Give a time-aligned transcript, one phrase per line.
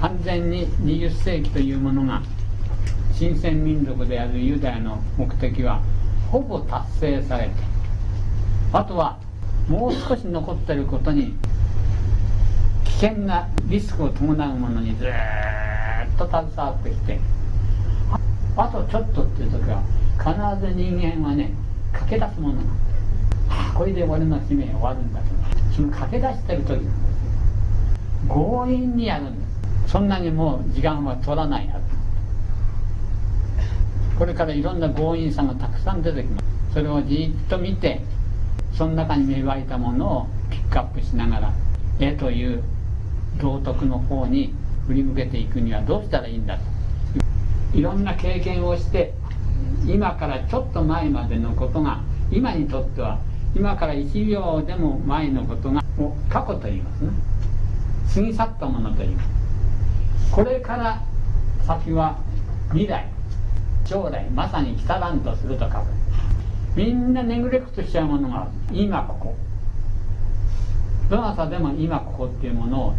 [0.00, 2.22] 完全に20世紀というものが
[3.12, 5.82] 新鮮民族であるユダヤの目的は
[6.30, 7.50] ほぼ達成されて
[8.72, 9.18] あとは
[9.68, 11.34] もう少し残っていることに
[12.84, 15.08] 危険なリスクを伴うものにずっ
[16.16, 17.18] と携わってきて。
[18.58, 19.80] あとちょっとっていう時は
[20.18, 21.52] 必ず人間はね
[21.92, 22.62] 駆け出すものが
[23.50, 25.26] あこれで俺の使命終わるんだと。
[25.76, 26.86] その駆け出してる時なんです
[28.26, 28.34] よ。
[28.34, 29.47] 強引にやるんです
[29.88, 31.80] そんなにもう時間は取らないはず。
[34.18, 36.44] これからいろんな強引さがたくさん出てきます。
[36.74, 38.02] それをじっと見て
[38.74, 41.52] その中に芽生えたものをピックアップしながら
[41.98, 42.62] 絵という
[43.40, 44.52] 道徳の方に
[44.86, 46.62] 振り向けていくにはどうしたらいいんだと。
[47.72, 49.14] いろんな経験をして
[49.86, 53.18] 今からちょっと前までのことが今にとっては
[53.56, 55.82] 今から1秒でも前のことが
[56.28, 57.10] 過去と言いますね。
[58.14, 59.37] 過ぎ去ったものと言います。
[60.32, 61.02] これから
[61.66, 62.18] 先は
[62.70, 63.06] 未来
[63.84, 65.86] 将来まさに来たらんとすると書く。
[66.76, 69.34] みんなネグレクトしちゃうものが今ここ。
[71.08, 72.94] どなたでも今ここっていうものを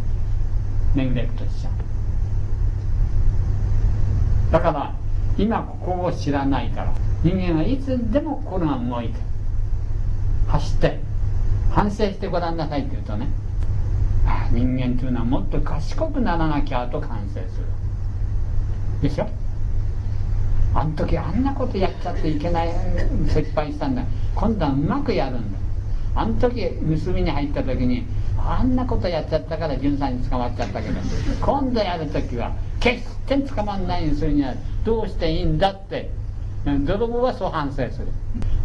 [0.95, 1.73] ネグレクトしちゃう。
[4.51, 4.95] だから
[5.37, 6.93] 今ここを知らないから。
[7.23, 9.19] 人間はいつでも心が動いて
[10.47, 10.99] 走って
[11.69, 13.27] 反省してごらんなさいって言うとね
[14.51, 17.65] 人間というのはもっと賢くならなきゃと反省する。
[19.01, 19.27] でしょ？
[20.75, 22.69] あの時あんなことやっちゃっていけない
[23.27, 24.03] 失敗したんだ。
[24.35, 25.59] 今度はうまくやるんだ。
[26.15, 26.69] あの時
[27.05, 28.05] 盗みに入った時に
[28.37, 30.99] あんなことやっちゃったから潤さんに捕まっちゃったけど
[31.41, 36.09] 今度やる時は決して捕まんないようにするにはどうしていいんだって
[36.85, 38.07] 泥棒はそう反省する。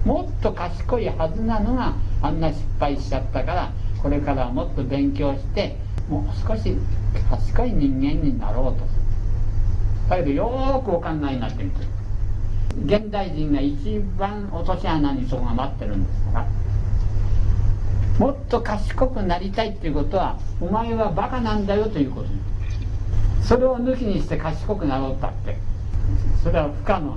[0.05, 3.73] もっと賢いはずなのがあんな失敗しちゃったから
[4.05, 5.79] これからもっと勉強して
[6.11, 6.77] もう少し
[7.31, 8.87] 賢い人間になろうと。
[10.11, 11.87] だけどよーくお考えになってみて
[12.85, 16.47] 現代人が一番落とし穴にそこが待ってるんですから。
[18.19, 22.29] もっと賢くなりたいっていうことはお前はバカなんだよということ
[23.43, 25.57] それを抜きにして賢くなろうったって。
[26.43, 27.17] それは不可能。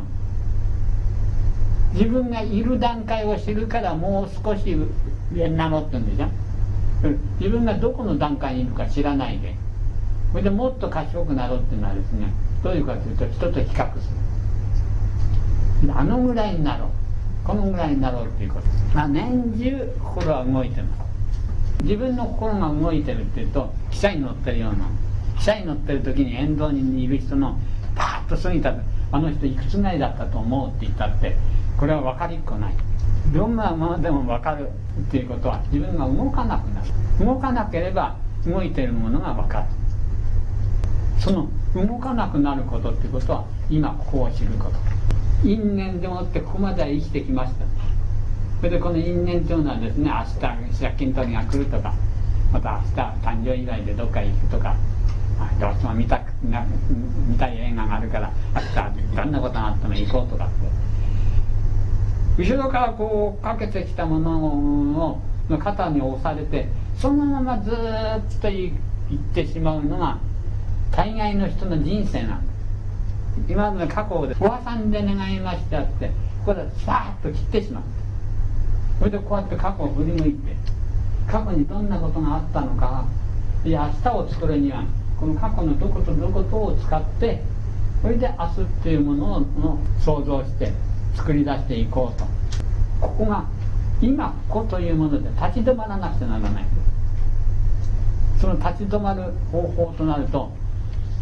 [1.94, 4.74] 自分がいる段階を知るからもう少し
[5.34, 6.47] 上になろうって言うんでしょ。
[7.40, 9.56] 自分がどこの段階にいるか知らないで。
[10.32, 12.28] それでもっと賢くなろうっていうのはですね
[12.64, 14.10] どういうかというと人と比較す
[15.84, 15.94] る。
[15.94, 16.90] あのぐらいになろう。
[17.46, 18.68] このぐらいになろうっていうこと。
[18.94, 21.08] まあ年中心は動いてます。
[21.84, 24.86] 自分の心が動いてるっていうと汽車に乗ってるような
[25.38, 27.58] 汽車に乗ってる時に沿道にいる人の
[27.96, 28.74] パーッと過ぎた
[29.12, 31.36] あの人いくつぐらいだったと思うって言ったって
[31.78, 32.74] これは分かりっこない。
[33.34, 37.26] どんなものでも分かるっていうことは自分が動かなくなる。
[37.26, 38.16] 動かなければ
[38.46, 39.66] 動いてるものが分かる。
[41.20, 44.78] その動かなくなることっていうことは今ここを知ること。
[45.48, 47.66] 因縁でもってここまでは生きてきました。
[48.60, 51.94] それでこの因縁というのはですね明日借金取りが来るとか
[52.52, 54.76] また明日誕生祝いでどっか行くとか
[55.60, 60.56] どうしても見た見たい映画があるから明日どんなことがあっても行こうとかって
[62.38, 66.68] 後ろからこうかけてきたものの肩に押されて
[66.98, 68.74] そのままずっと行
[69.14, 70.20] ってしまうのが
[70.92, 76.08] 大概の人の人生なんです今の過去でおばさんで願いましたって
[76.46, 77.84] ここでさーッと切ってしまう。
[79.00, 80.56] それでこうやって過去を振り向いて
[81.28, 83.06] 過去にどんなことがあったのか
[83.64, 84.84] いや明日を作るには
[85.20, 87.42] この過去のどことどことを使って
[88.02, 90.72] それで明日っていうものを想像して
[91.18, 92.26] 作り出していこうと。
[93.02, 93.44] ここが
[94.02, 96.66] 今ここというもので立ち止まらなくてならない。
[98.40, 100.52] その立ち止まる方法となると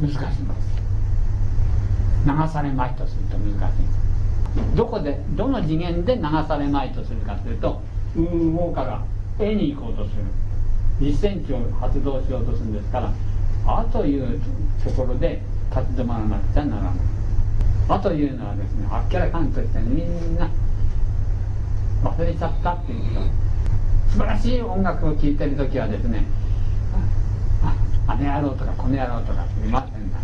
[0.01, 0.75] 難しいんです。
[2.25, 3.73] 流されまいとすると難し
[4.73, 7.81] いどこでどの次元で流されまいとするかというと
[8.15, 9.01] 運動から
[9.39, 10.23] 絵に行こうとする。
[10.99, 13.11] 実践値を発動しようとするんですから
[13.67, 14.39] 「あ」という
[14.83, 16.93] ところで立ち止まらなくちゃならない
[17.87, 20.49] 「あ」というのはですねあっけらかんとしてみんな
[22.03, 23.21] 忘れちゃったっていう人。
[24.15, 26.23] 素晴らしい音楽を聴いてる時はですね
[27.61, 27.75] あ
[28.13, 30.17] あの野郎とかこの野郎とかっていませんが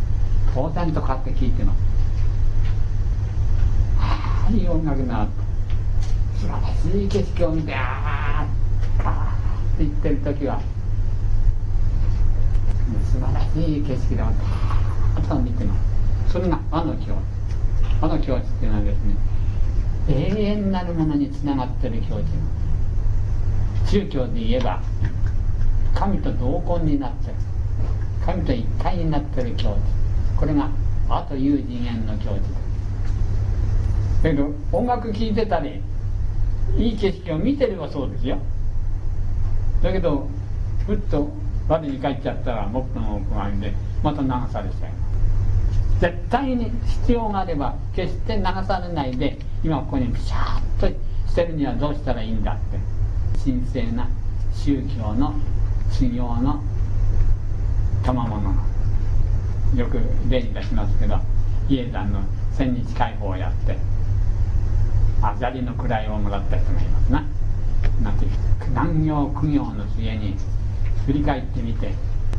[0.55, 1.77] 当然とかって聞いてます。
[3.99, 5.27] ああいい音楽な
[6.39, 8.45] 素晴らしい景色を見てあ
[8.99, 9.35] ああ
[9.75, 10.61] って言ってる時は
[13.11, 14.31] 素晴らしい景色であ
[15.27, 15.75] と見てま
[16.27, 16.31] す。
[16.31, 17.13] それが和の境
[18.01, 19.15] 和の境地っていうのはですね。
[20.09, 22.19] 永遠なるものにつながってる境
[23.85, 24.81] 地宗教で言えば
[25.93, 27.35] 神と同根になってる
[28.25, 29.75] 神と一体になってる境
[30.35, 30.69] 地これが
[31.07, 32.41] あという次元の境地
[34.23, 35.81] だけど音楽聴いてたり
[36.77, 38.37] いい景色を見てればそうですよ。
[39.83, 40.27] だけど
[40.85, 41.29] ふっと
[41.67, 45.10] 我に帰っちゃったらもっとも奥側でまた流されちゃいます
[46.01, 46.71] 絶対に
[47.05, 50.87] 必要があれば決して流されないで今ここにピシャッと
[51.29, 53.01] 捨てるにはどうしたらいいんだって。
[53.43, 54.07] 神聖な
[54.53, 55.33] 宗教の
[55.91, 56.61] 修行の
[58.03, 58.53] 賜物。
[59.75, 59.99] よく
[60.29, 61.17] 例に出しますけど
[61.67, 62.19] 比叡山の
[62.55, 63.77] 千日解放をやって
[65.21, 67.25] あざりの位をもらった人がいますな。
[68.03, 68.25] なんて
[68.73, 70.35] 難行苦行の末に
[71.05, 71.93] 振り返ってみて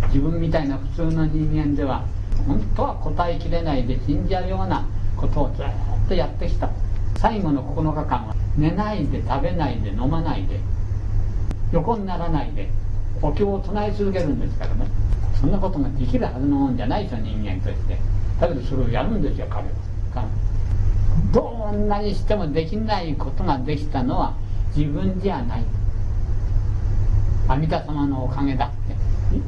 [0.08, 2.04] 自分みたいな普通の人間では
[2.46, 4.86] 本当は答えきれないで死んじゃうような
[5.16, 5.66] ことをずっ
[6.08, 6.68] とやってきた。
[7.16, 10.58] 最後の9日間は寝ないで食べないで飲まないで
[11.72, 12.68] 横にならないで
[13.20, 14.86] お経を唱え続けるんですからね。
[15.40, 17.96] そんなことができるはずのもんじゃないですよ人間として。
[18.40, 20.28] だけどそれをやるんですよ彼は。
[21.32, 24.34] どんなにしてもできないことができたのは
[24.74, 25.64] 自分じゃない。
[27.48, 28.70] 阿弥陀様のおかげだっ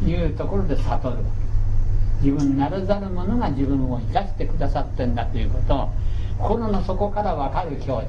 [0.02, 1.16] ていうところで悟る。
[1.16, 1.43] わけ
[2.24, 5.90] 自分なるざる者が自分を生かしてくださってんだということを
[6.38, 8.06] 心の底から分かる境地。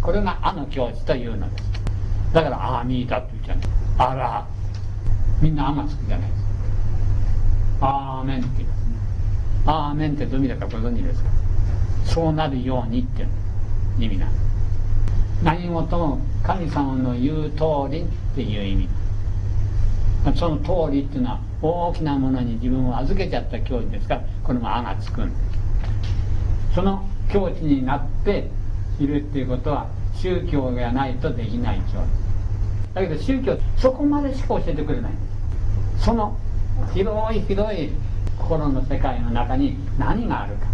[0.00, 1.70] これがあの境地というのです。
[2.32, 4.10] だから「ああ見えた」って言っちゃう。
[4.10, 4.46] あら。
[5.42, 6.30] みんな「あ」がつくじゃない。
[6.30, 6.42] です
[7.80, 8.96] か「アーメン」って言いますね
[9.66, 11.30] 「アーメン」ってどういう意味だかご存知ですか？
[12.04, 13.28] そうなるようにっていう
[13.98, 14.42] 意味なんです。
[15.44, 18.04] 何事も神様の言う通りっ
[18.34, 18.88] ていう意味。
[20.34, 24.14] その通りっていうのは大きなものに自分を預けちゃった境地ですか？
[24.14, 26.74] らこれも「あ」がつくんです。
[26.74, 28.50] その境地になって
[28.98, 35.12] いるっていうことは宗教がないとできない境地だけど宗教そこまでしか教えてくれない。
[35.98, 36.36] その
[36.94, 37.90] 広い広い
[38.38, 40.66] 心の世界の中に何があるか。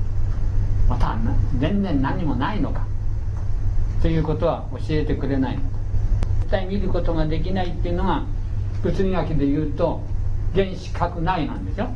[0.89, 1.17] また
[1.59, 2.87] 全然何もないのか。
[4.01, 5.59] ということは教えてくれない
[6.43, 8.23] 絶対見ることができないっていうのが
[8.83, 10.01] 物理学で言うと
[10.57, 11.89] 原子核内なんですよ。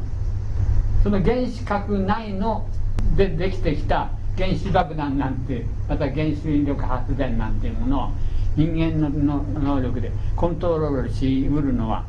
[1.02, 2.68] その原子核内の
[3.16, 8.10] でできてきた原子爆弾なんてまた原子力発電なんていうものを
[8.56, 12.04] 人間の能力でコントロールしうるのは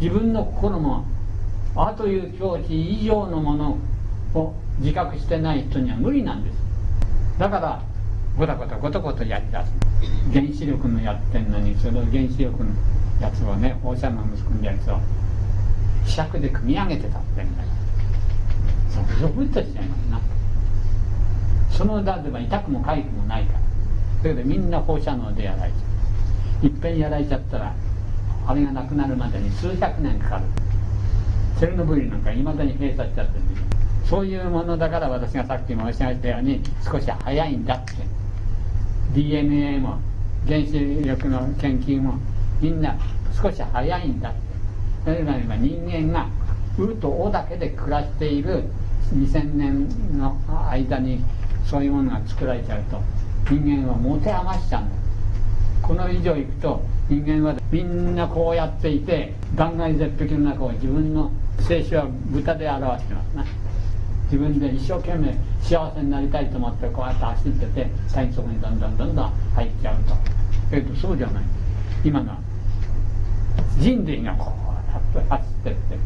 [0.00, 1.04] 自分の心も
[1.76, 3.78] あという境地以上のもの
[4.34, 6.56] を自覚してない人には無理なんです。
[7.38, 7.82] だから
[8.36, 9.72] ごたごたごたごたやりだす。
[10.32, 12.70] 原子力のやってんのにその原子力の
[13.20, 14.98] やつをね放射能の含んだやつを
[16.04, 20.20] 磁石で組み上げてたってんだからゾクゾクっとしちゃいますな。
[21.70, 23.58] そのだでは痛くも痒くもないから。
[23.58, 23.62] だ
[24.22, 25.76] けどみんな放射能でやられちゃ
[26.62, 26.66] う。
[26.66, 27.74] いっぺんやられちゃったら
[28.46, 30.44] あれがなくなるまでに数百年かかる。
[31.58, 33.60] チェルノブイリなんかいまだに閉鎖しちゃってるんで
[34.08, 37.92] そういうものだから私がさっき申し上げたように少し早いんだって。
[39.14, 39.98] DNA も
[40.46, 40.72] 原子
[41.04, 42.18] 力の研究も
[42.60, 42.96] みんな
[43.40, 44.43] 少し早いんだって。
[45.04, 46.26] なぜならば人間が
[46.78, 48.64] 「う」と「お」だけで暮らしている
[49.14, 50.36] 2000年の
[50.70, 51.22] 間に
[51.64, 53.00] そういうものが作られちゃうと
[53.50, 54.94] 人間は持て余しちゃうんだ。
[55.82, 61.30] この以上いくと人間はみんなこうやっていて断崖絶壁の中を自分の
[61.60, 63.44] 静止は豚で表してますね
[64.24, 70.14] 自分で一生懸命幸せになりたいと思ってこうやって走ってて体操にどんどんどんどん入っちゃうと。
[70.72, 71.42] えっとそうじゃない。
[72.02, 72.34] 今の
[73.78, 75.98] 人類がこうやって走ってって。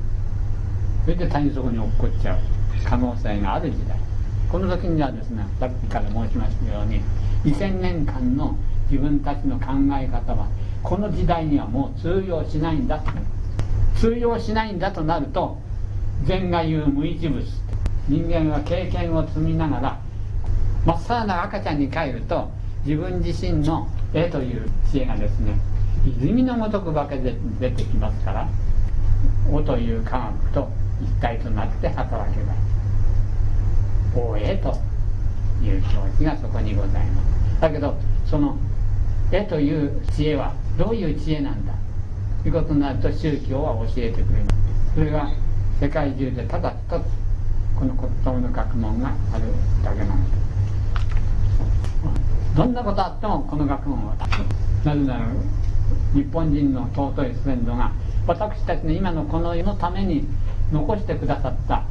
[1.04, 2.38] それで谷底に落っこっちゃう
[2.84, 4.08] 可能性がある時代。
[4.50, 7.02] この時にはですねさっきから申しましたように
[7.44, 8.56] 2000年間の
[8.90, 9.66] 自分たちの考
[10.00, 10.48] え方は
[10.82, 13.02] この時代にはもう通用しないんだ
[13.96, 15.58] 通用しないんだとなると
[16.24, 17.44] 禅が言う無一物
[18.08, 20.00] 人間は経験を積みながら
[20.86, 22.50] 真っさらな赤ちゃんに帰ると
[22.86, 25.58] 自分自身の絵という知恵がですね
[26.06, 28.48] 泉のごとくばけで出てきますから
[29.50, 30.68] おという科学と
[31.02, 32.54] 一体となって働けば
[34.14, 34.76] 大絵と
[35.62, 35.88] いう教
[36.18, 37.22] 師がそこにございま
[37.56, 38.56] すだけどその
[39.32, 41.74] 絵という知恵はどういう知恵なんだ
[42.42, 45.30] ということになると宗教は教えてくれますそれが
[45.80, 47.04] 世界中でただ一つ
[47.78, 49.44] この骨董の学問がある。
[49.84, 50.48] だけなんです
[52.56, 54.16] どんなことあってもこの学問は
[54.84, 55.26] なぜなら
[56.12, 57.92] 日本人の尊い先祖が
[58.28, 60.28] 私たちの今のこの世のために
[60.70, 61.84] 残してくださった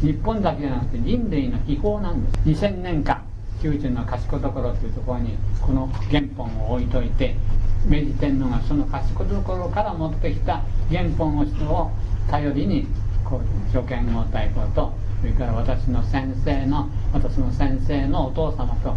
[0.00, 2.64] 日本だけじゃなくて人類の秘宝なんです。
[2.64, 3.22] 2000年間
[3.62, 7.36] 宮中の賢所というところにこの原本を置いといて
[7.84, 11.90] 明治天皇がその賢所から持ってきた原本を人を
[12.30, 12.86] 頼りに
[13.22, 18.94] こう初見合太鼓とそれから私の先生の私の先生のお父様と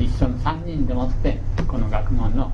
[0.00, 2.52] 一緒の3人でもってこの学問の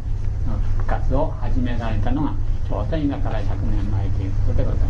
[0.79, 2.35] 復活を始められたのが
[2.69, 4.87] ちょうど今から100年前ということでございま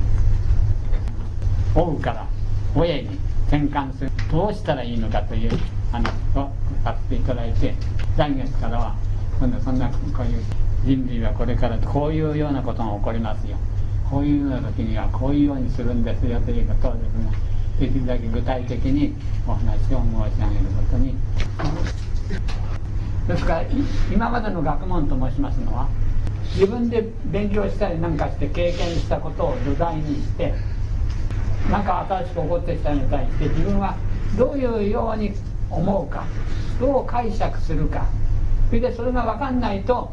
[1.72, 1.78] す。
[1.78, 2.26] 王から
[2.74, 5.50] 親に転換するどうしたらいいのかという
[5.90, 6.50] 話を
[6.84, 7.74] させていただいて
[8.16, 8.96] 来月からは
[9.40, 10.42] 今度そんなこういう
[10.84, 13.56] 人類はこれからこういうようなことが起こりますよ。
[14.08, 17.32] こういうような時にはこういうようにするんですよということをですね
[17.80, 19.14] できるだけ具体的に
[19.48, 21.16] お話を申し上げることに。
[23.26, 23.62] ですから
[24.12, 25.88] 今までの学問と申しますのは
[26.52, 30.54] 自分で勉強したりなんかして経験したことを土台にして
[31.70, 33.96] 何か新しく起こってきたのに対して自分は
[34.36, 35.32] どういうように
[35.70, 36.24] 思うか
[36.80, 38.06] どう解釈するか
[38.68, 40.12] それでそれが分かんないと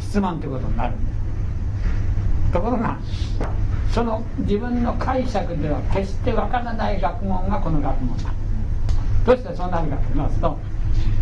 [0.00, 2.98] 質問ということになるんですところが
[3.92, 8.32] その自分の解釈では決してわからない学問がこの学問だ。
[9.26, 10.58] どうしてそうなるかと言いますと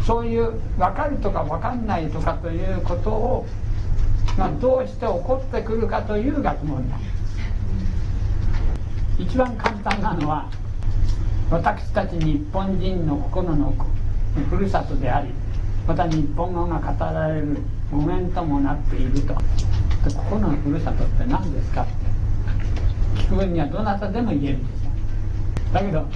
[0.06, 3.46] そういう分かるとか分かんないとかということを、
[4.38, 6.96] ま、どうして起こってくるかという学問だ。
[9.18, 10.48] 一番簡単なのは
[11.50, 13.74] 私たち日本人の心の
[14.48, 15.28] ふるさとであり
[15.86, 17.58] また日本語が語られる
[17.90, 19.34] 語源ともなっていると。
[19.34, 19.42] こ
[20.30, 21.82] このふるさとって何ですか？
[21.82, 21.92] って
[23.20, 24.90] 聞く分にはどなたでも言えるんですよ。
[25.74, 26.06] だけど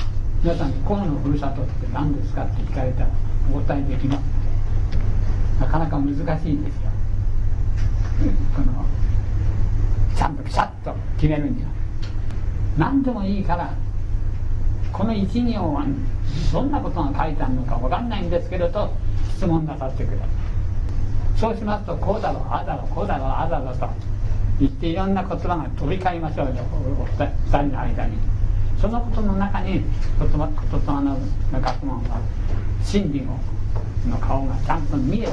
[0.43, 2.45] 皆さんここのふるさとって何ですか？
[2.45, 3.09] って聞かれたら
[3.53, 4.23] お答えできます
[5.61, 6.19] なかなか難し
[6.51, 6.81] いです
[8.55, 8.85] この
[10.17, 10.37] ちゃん。
[10.37, 11.69] とピシャッと決めるには
[12.79, 13.75] 何でもいいから
[14.93, 15.85] この一行は
[16.53, 16.71] どん。
[16.71, 18.09] なことが書いてあるのか分かん。
[18.09, 18.31] ないん。
[18.31, 18.91] ですけれどと
[19.37, 20.29] 質問なさってください
[21.37, 23.89] そうしますとこうだろうああだろうこうだろうああだろうと
[24.61, 25.15] 言っていろん。
[25.15, 26.55] な言葉が飛び交いましょうよ
[27.19, 28.17] 二人の間に
[28.81, 29.83] そのことの中に
[30.19, 31.19] 言葉言葉の
[31.61, 32.21] 学問は
[32.83, 33.39] 真理の
[34.19, 34.87] 顔がちゃん。
[34.87, 35.29] と見え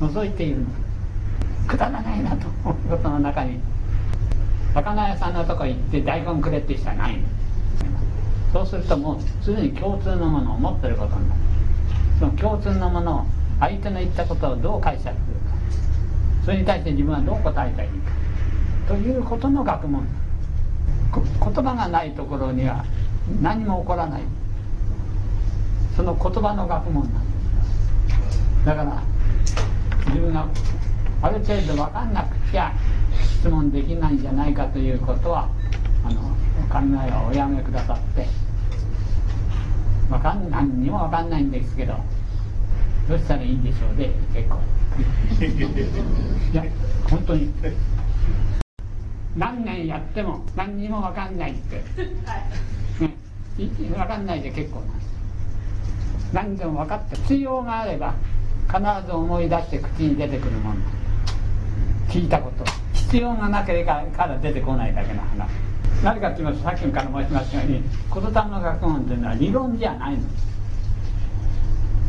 [0.00, 0.66] 覗いているの
[1.66, 3.60] くだらないなと思うことの中に。
[4.74, 7.18] 魚屋さんのとこ行って大根くれって人はない
[8.52, 11.40] そうするともうすでに共通のものを持ってることになる。
[12.18, 13.24] その共通のものを
[13.60, 15.20] 相手の言ったことをどう解釈するか。
[16.44, 17.96] それに対して自分はどう答えたらいいか。
[18.88, 20.06] ということの学問。
[21.12, 22.84] 言葉がないところには
[23.40, 24.22] 何も起こらない。
[25.96, 27.30] その言葉の学問なんで
[28.62, 28.66] す。
[28.66, 29.02] だから
[30.08, 30.46] 自分が
[31.22, 32.72] ある程度分かんなくちゃ
[33.40, 35.48] 質問できないんじゃないかということは
[36.04, 36.20] あの
[36.68, 38.26] 考えはおやめくださって。
[40.08, 41.96] 分かん何にも分かんないんですけど
[43.08, 44.58] どうしたらいいんでしょうで結構。
[46.52, 46.64] いや
[47.10, 47.52] 本当に。
[49.36, 53.14] 何年やっても何にも分かんないって、ね、
[53.58, 55.06] 分かんないで結構なんです。
[56.32, 58.14] 何でも分かって必要があれば
[58.68, 60.76] 必ず思い出して口に出てくるもの
[62.08, 62.64] 聞いたこと。
[62.92, 65.48] 必要がなければから出てこないだけの話。
[66.02, 67.82] 何かって言いますとさっきから申しましたように
[68.12, 70.22] 言霊の学問というのは理論じゃないの。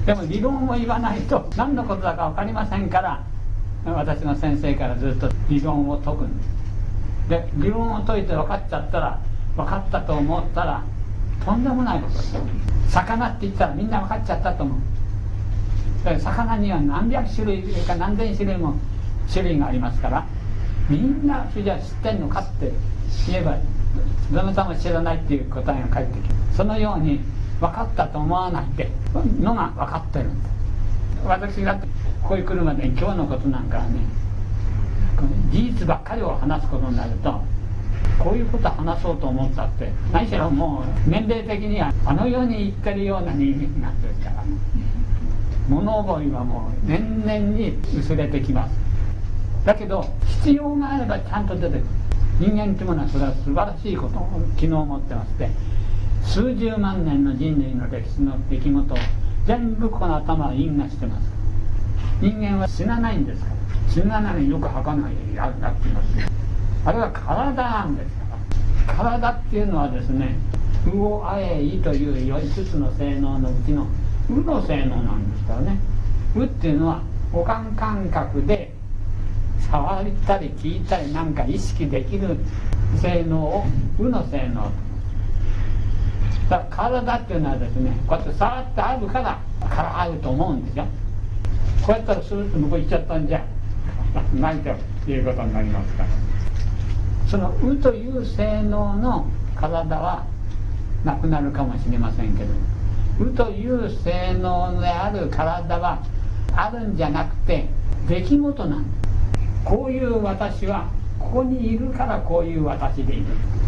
[0.06, 3.24] でも理論を言わないと何のことだか分かりませんから
[3.86, 6.50] 私の先生からずっと理論を解くんです。
[7.30, 9.20] で理論を解いて分かっちゃったら
[9.56, 10.84] 分かったと思ったら
[11.46, 12.36] とんでもないことです。
[12.89, 14.80] 魚って言ったらみんな分かっちゃったと思う。
[16.20, 18.75] 魚には何百種類か何千種類も
[19.32, 20.26] 種類がありますから
[20.90, 22.72] みんなそれじゃあ知ってんのかって
[23.28, 23.58] 言えば
[24.32, 26.36] どなたも知らないっていう答えが返ってきる。
[26.56, 27.20] そのように
[27.60, 28.90] 分かったと思わないって
[29.40, 30.58] のが分かってるんです
[31.26, 34.00] 私がここへ来るまでに今日のことなんかはね
[35.52, 37.42] 事実ばっかりを話すことになると
[38.20, 44.58] こういうこと話そうと思ったって何しろもう年齢的にはあの世に行ってるような人間なってるからね。
[45.70, 48.87] 物覚えはもう年々に薄れてきます。
[49.68, 50.06] だけど
[50.44, 51.84] 必要があればちゃんと出てくる。
[52.40, 55.50] 人間っていうものはそれは素晴らしいことを昨日持ってまして
[56.24, 58.98] 数十万年の人類の歴史の出来事を
[59.46, 61.28] 全部この頭は因果してます。
[62.22, 63.58] 人間は死なないんですから。
[63.92, 66.08] 死なないによく儚いあるなってます。
[66.86, 68.24] あれは体なんですか
[68.88, 68.94] ら。
[68.96, 70.38] 体っていうのはですね
[70.88, 73.86] 「うおあえい」という5つの性能のうちの
[74.32, 75.78] 「う」の性能なんですからね
[76.38, 77.02] 「う」っていうのは
[77.34, 78.77] 五感感覚で
[79.72, 82.38] 触ったり聞いたりなんか意識できる
[83.02, 83.66] 性能を
[84.00, 84.72] 「う」の性能。
[86.50, 89.38] だ体っていうのはですねこうやって触ってあるから
[89.70, 90.86] からあると思うんですよ。
[91.86, 93.44] こうやったらスーッと向こう行っちゃったんじゃ。
[94.34, 96.10] ないということになりますから。
[97.28, 100.24] その「う」という性能の体は
[101.04, 102.54] なくなるかもしれませんけど
[103.20, 106.00] 「う」という性能である体は
[106.56, 107.68] あるんじゃなくて
[108.08, 109.07] 出来事なんだ
[109.68, 110.88] こういう私は
[111.20, 113.26] ここにいるからこういう私でいる。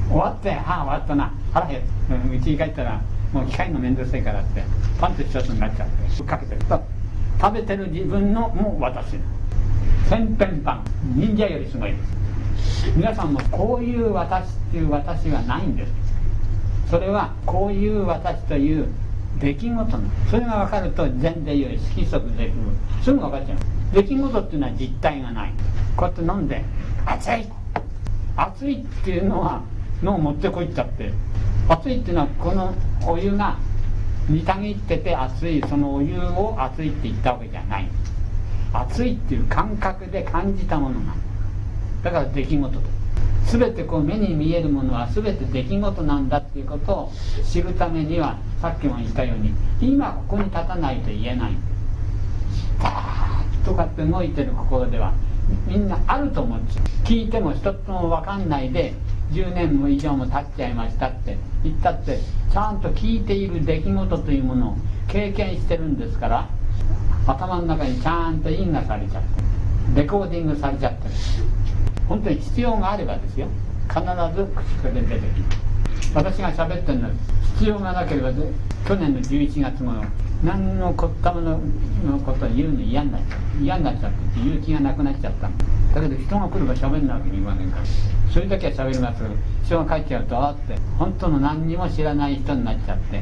[0.07, 1.33] 終わって「はあ終わったな。
[1.53, 3.01] 腹減ってうちに帰ったら
[3.33, 4.63] もう機械の面倒くさいからって
[4.97, 6.81] パンと一つになっちゃってぶっかけてると。
[7.41, 9.17] 食べてる自分のもう私
[10.07, 10.83] 千変パン。
[11.15, 12.93] 忍者よりすごいです。
[12.95, 15.91] 皆さんもこういう私っていう私はないんです。
[16.89, 18.87] それはこういう私という
[19.39, 20.03] 出来事の。
[20.29, 23.78] それが分かると全然より色即是空すぐ分かっちゃう。
[23.93, 25.53] 出来事っていうのは実体がない。
[25.95, 26.63] こうやって飲んで
[27.05, 27.45] 熱い
[28.37, 29.61] 熱いっていうのは
[30.01, 31.11] のを持ってこいっちゃって
[31.67, 32.73] 熱いっていうのはこの
[33.05, 33.57] お湯が
[34.29, 35.61] 煮たぎってて熱い。
[35.67, 37.87] そのお湯を熱いって言ったわけじゃない
[38.71, 41.17] 熱いっていう感覚で感じたものなん
[42.03, 42.81] だだから出来事と。
[43.47, 47.11] 全てこう目に見えるものは全て出来事なんだっていうことを
[47.43, 51.53] 知るためにはさっきも言ったように今ここに立たないと言えない。
[53.65, 55.13] とかって動いてる心では
[55.67, 58.93] みんなあると思っちゃう聞いても一つも分かんないで
[59.31, 62.19] 10年も以上も経っちゃいましたって言ったって
[62.51, 66.49] ちゃんと聞いている出来事というものを経験してるんですから
[67.27, 69.29] 頭の中にちゃんと印がされちゃって
[70.01, 71.13] レコーディングされちゃってる。
[72.07, 73.47] 本当に必要があればですよ。
[73.89, 77.13] 必ず口から出てきます私が喋ってるのは
[77.55, 78.31] 必要がなければ
[78.87, 80.03] 去年の11月頃
[80.43, 81.59] 何のこったもの
[82.05, 83.63] のこと言うの嫌になっちゃう。
[83.63, 85.49] 嫌になっちゃって勇気がなくなっちゃった。
[85.93, 87.83] だけど人が来れば喋んなわけにいませんから。
[88.31, 89.21] それだけは喋ります。
[89.21, 90.77] けど人が帰っちゃうとあって。
[90.97, 93.21] 本当の何にも知らない人になっちゃって。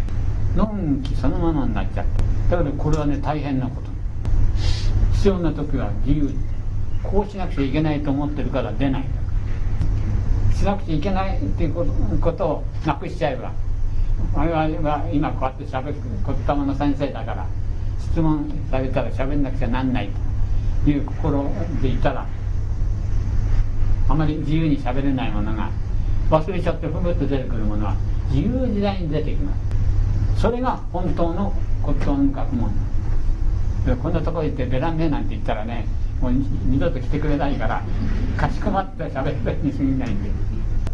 [0.55, 2.23] のんきそのままになっちゃって。
[2.51, 3.89] だからこれはね大変なこと。
[5.13, 6.29] 必要な時は自由。
[7.01, 9.05] こうしなくちゃいけないと思ってるから出ない。
[10.53, 13.51] しなくちゃいけないっていうことをなくしちゃえば
[14.33, 17.45] 我々は今こうやってしゃべる言霊の先生だから
[18.11, 20.09] 質問されたら喋んなくちゃなんない
[20.83, 21.49] という心
[21.81, 22.25] でいたら
[24.09, 25.69] あまり自由に喋れないものが
[26.29, 27.95] 忘れちゃってふぐっと出てくるものは
[28.29, 29.53] 自由自在に出てきま
[30.35, 30.41] す。
[30.41, 32.71] それが本当の骨董の学問。
[34.01, 35.87] こんなところ行ってベランメなんて言ったらね
[36.21, 37.81] もう二度と来てくれないから
[38.35, 40.29] かしこまって喋ったに過ぎないんで。
[40.29, 40.31] い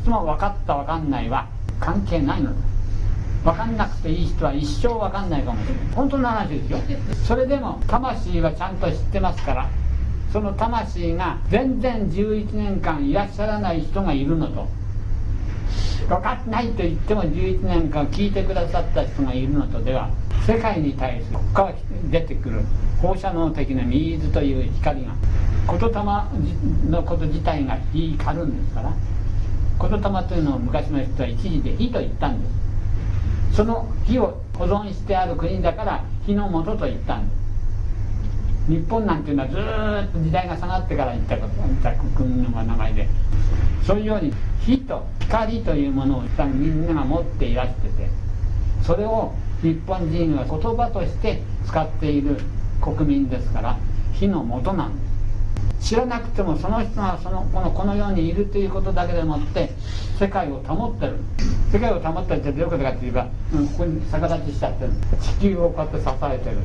[0.04, 1.48] つも分かった分かんないは
[1.80, 2.52] 関係ないの。
[2.54, 2.73] です
[3.44, 5.84] 分かんなくていい人は一生分かんないかもしれない。
[5.96, 6.80] 本当の話ですよ。
[7.28, 9.70] それでも魂はちゃんと知ってますから。
[10.32, 14.68] その魂が全然11年間いらっしゃらない人がいるのと。
[16.08, 19.82] 分かってないと言っても11年間聞いてくださった人がいるのと。
[19.84, 20.10] では
[20.48, 21.74] 世界に対するここから
[22.10, 22.62] 出てくる
[23.02, 25.14] 放射能的な水という光が
[25.70, 28.94] 言霊のこと自体が光るんですから。
[29.82, 32.52] 言霊というのを昔の人は一時で火と言ったんです。
[33.54, 39.58] その火を保存してある国だから火の元と言ったんです日本なんていうのはず
[40.10, 43.08] っと時代が下がってから言ったこと言った国の名前で。
[43.86, 48.10] そういうように火と光というものをみんなが持っていらしてて
[48.82, 52.40] それを日本人は言葉として使っている
[52.82, 53.78] 国民ですから
[54.14, 55.13] 火の元なんです。
[55.84, 59.70] 知らなくてもその人がそのこのこの世にいるということだけでもって
[60.18, 61.18] 世界を保ってる。
[61.72, 64.92] 世界を保ってるってどういうことかっていえば、うん、ここに逆立ちしちゃってる。
[65.22, 66.58] 地球をこうやって支えてる。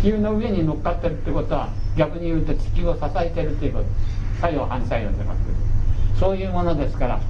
[0.00, 3.84] 地球の上に乗っかってるってことは逆に言うと地球を支えてるということ。
[4.40, 5.40] 作用反作用でます
[6.18, 7.20] そういうものですから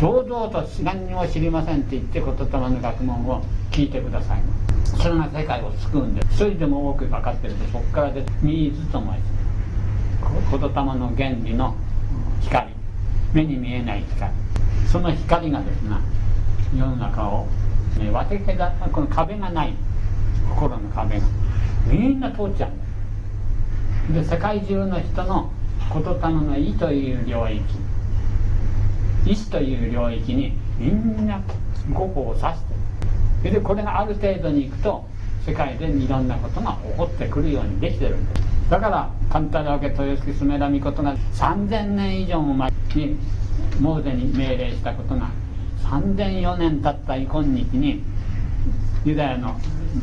[0.00, 4.67] 堂々と何にも知りませんって言って言霊の学問を聞いてください。
[4.96, 9.38] それが世界を救うんです一人でも多く分かってるんでそこからで水と申し
[10.50, 11.74] 言霊の原理の
[12.40, 12.68] 光
[13.32, 14.32] 目に見えない光。
[14.90, 15.96] その光がですね
[16.76, 17.46] 世の中を、
[17.98, 19.74] ね、分け隔この壁がない
[20.48, 21.26] 心の壁が
[21.86, 22.70] みんな通っちゃう
[24.10, 25.50] んですで世界中の人の
[25.92, 27.62] 言霊の意という領域
[29.30, 31.40] 意志という領域にみんな
[31.92, 32.67] 五歩を指して
[33.42, 35.04] でこれがある程度にいくと
[35.46, 38.16] 世界でいろんなことが起こってくるようにできてる。
[38.16, 43.16] んですだから勘太郎家豊助スメラミことが3000年以上も前に
[43.80, 45.30] モーゼに命令したことが
[45.84, 48.04] 3004年経った今日に
[49.04, 49.58] ユダヤの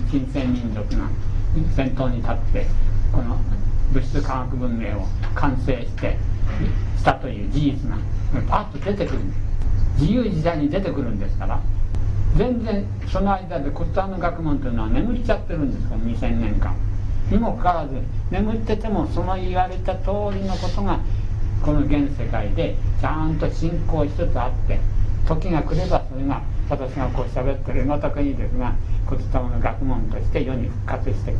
[0.10, 1.08] 神聖民族が
[1.76, 2.66] 先頭に立って
[3.12, 3.38] この
[3.94, 6.18] 物質科学文明を完成して
[6.98, 7.98] したという事実が
[8.48, 9.20] パッと出てくる。
[9.98, 11.62] 自由自在に出てくるんですから
[12.38, 16.76] 全然その間で骨董の学問というのは眠っちゃってるんですから2000年間。
[17.32, 17.96] にもかかわらず
[18.30, 21.00] 眠っててもその言われた通りのことが
[21.64, 24.80] この現世界でちゃんと信仰しつつあって
[25.28, 28.76] 時が来ればそれが私がこう喋ってるごとくにですが
[29.08, 31.40] 骨董の学問として世に復活してくる。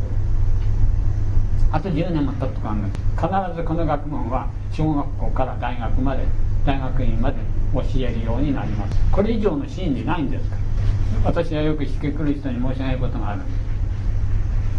[1.72, 6.24] あと10年も経ってかん必ずこの学問は小学校から大学まで
[6.64, 7.36] 大学院まで
[7.74, 8.96] 教えるようになります。
[9.12, 10.65] これ以上の真理ないんですから。
[11.24, 13.42] 私はよく引き来る人に申し上げることがある。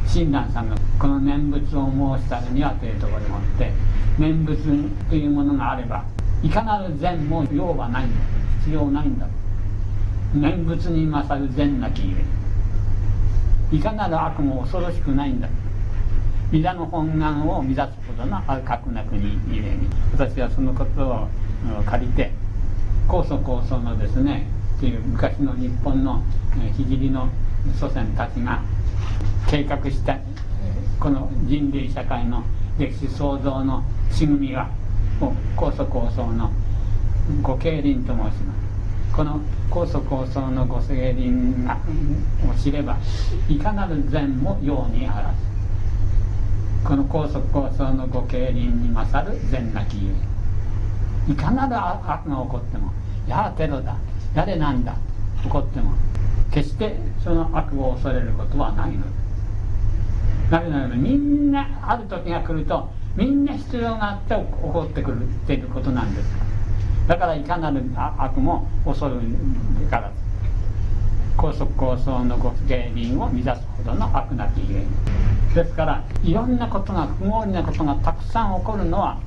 [0.08, 3.72] 親鸞さんがこの念仏を申したるにはというところでもって
[4.17, 4.58] 念仏
[5.10, 6.06] というものがあれば
[6.41, 8.06] いかなる善も用はない。
[8.06, 8.15] んだ
[8.60, 9.28] 必要ないんだ。
[10.34, 12.15] 念仏に勝る善なきゆ
[13.72, 15.50] えいかなる悪も恐ろしくないんだ。
[16.52, 19.88] 皆の本願を乱すほどの悪な国ゆえに。
[20.13, 21.28] 私はそのことを
[21.86, 22.32] 借りて
[23.08, 24.48] 高祖高祖のですね
[24.80, 26.22] という昔の日本の
[26.78, 27.30] 聖の
[27.80, 28.62] 祖先たちが
[29.50, 30.18] 計画した
[31.00, 32.44] この人類社会の
[32.78, 34.70] 歴史創造の仕組みは
[35.56, 36.52] 高祖高僧の
[37.42, 41.80] ご経輪と申しますこの高祖高僧のご経輪が
[42.48, 42.98] を知れば
[43.50, 50.12] いかなる善も用にあらずこの高祖高僧のご経輪に勝る善なきゆ
[51.30, 52.94] えいかなる悪が起こっても
[53.28, 53.98] やあテロだ
[54.36, 54.96] 誰なんだ？
[55.44, 55.92] 起こっても。
[56.52, 59.04] 決してその悪を恐れることはないの。
[59.04, 59.10] で
[60.50, 66.28] なぜならみんなある時が来るとみんな必要があって起こってくるっていうことなんです。
[67.08, 69.20] だからいかなる悪も恐る
[69.90, 70.12] から。
[71.36, 74.86] 高速構想のご芸人を乱すほどの悪なきゆえ
[75.54, 79.20] ですからいろんなことが不合理なことがたくさん起こるのは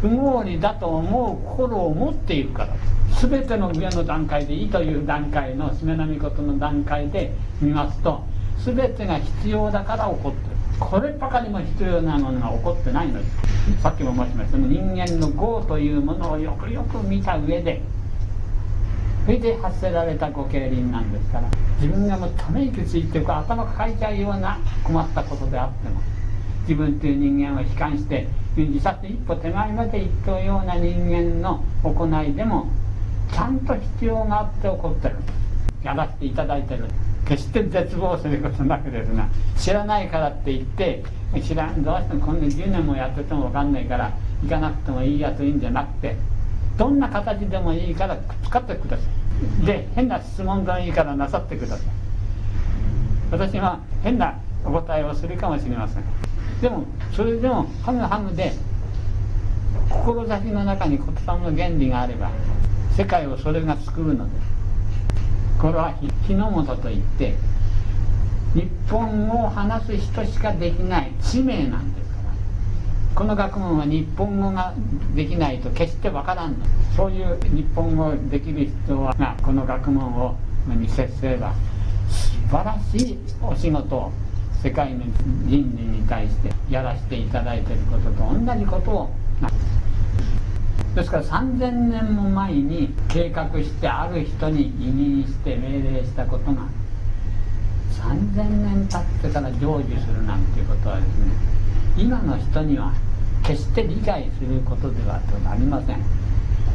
[0.00, 2.74] 不合理だと思う心を持っているから。
[2.74, 8.24] です全ての上の段階でいいという段階のしめなみことの段階で見ますと
[8.64, 10.54] 全てが必要だから起こってる。
[10.80, 13.24] こればかりも必要なものが起こってないので
[13.76, 14.58] すさっきも申しました。
[14.58, 17.80] 人間の業というものをよくよく見た上で
[19.24, 21.48] それで発せられたご経輪なんですから
[21.80, 26.00] 自分がもうため息ついて頭抱えちゃうような困ったことであっても
[26.62, 32.66] 自分という人間を悲観して自殺一歩手前まで行ったような人間の行いでも
[33.34, 35.16] ちゃんと必要があって起こってる。
[35.82, 36.84] やらせていただいてる。
[37.26, 39.26] 決して絶望することなくですが
[39.58, 41.02] 知らないからって言って
[41.42, 46.16] 知らんどうしてもこんな10年もやってても分かんないから行かなくてもいいやというんじゃなくて
[46.76, 49.02] どんな形でもいいから使っつかってくださ
[49.62, 49.66] い。
[49.66, 51.86] で変な質問でもいいからなさってください。
[53.32, 56.04] 私は変なお答えをするかもしれません。
[56.60, 58.52] でもそれでもハグハグで
[59.88, 62.30] 志の中に言葉の原理があれば
[62.96, 65.60] 世界をそれが救うのです。
[65.60, 65.94] これは
[66.26, 67.34] 日の本といって
[68.54, 72.32] 日本語を話す人しかできない使命なんですから。
[73.14, 74.74] この学問は日本語が
[75.14, 76.64] できないと決してわからんの。
[76.96, 80.36] そういう日本語できる人はこの学問を
[80.68, 81.52] に接すれば
[82.08, 84.12] 素晴らしいお仕事を
[84.62, 85.04] 世界の
[85.46, 89.10] 人類に対してやらせていただいていることと同じことを
[90.94, 96.62] ですから3000年も前に計画してある人に委任して命令したことが
[97.90, 101.32] 3000年経ってから成就するなんていうことはですね
[101.96, 102.92] 今の人には
[103.44, 105.98] 決して理解することではありません。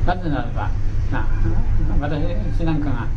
[0.06, 0.70] なぜならば
[1.12, 1.28] な
[2.00, 3.08] 私なんかが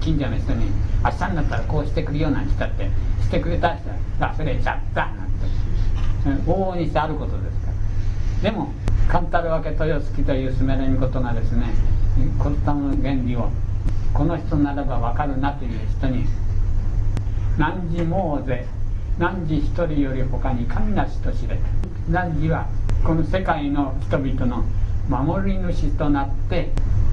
[0.00, 0.66] 近所の人に
[1.04, 2.90] 「明日になったらこうしてくるよ」なんて言ったって
[3.22, 5.08] してくれた人は忘れちゃった
[6.26, 7.72] なんて往々にしてあることですか
[8.42, 8.50] ら。
[8.50, 8.72] でも
[9.08, 11.66] 勘太郎家豊月というすめらみことがですね
[12.38, 12.56] この
[13.02, 13.50] 原理を
[14.14, 16.26] この人ならば分かるなという人に
[17.58, 18.66] 何時もうぜ
[19.18, 21.58] 何時一人より他に神なしと知れ。
[22.08, 22.66] 何時は
[23.04, 24.64] この世界の人々の
[25.08, 26.70] 守り主となって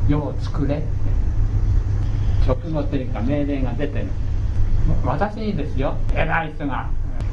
[0.08, 0.84] 世を作れ。
[2.47, 4.06] 直後というか命令が出てる。
[5.06, 6.89] 私にですよ偉い人が